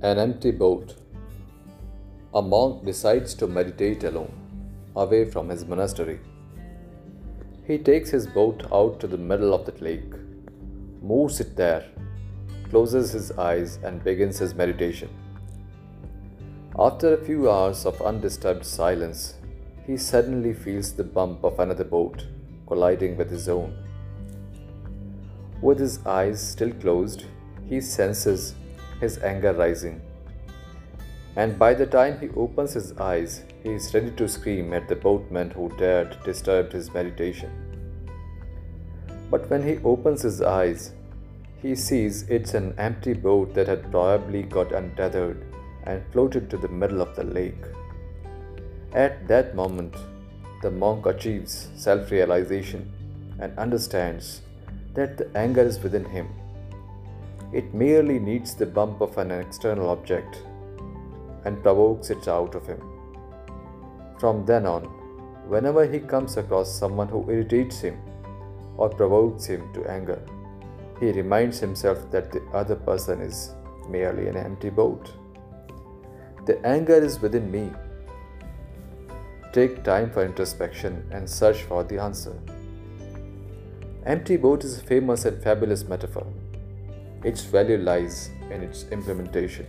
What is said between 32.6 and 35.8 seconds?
his eyes, he is ready to scream at the boatman who